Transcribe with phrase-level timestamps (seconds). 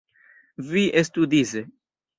[0.71, 1.67] Vi estu dise.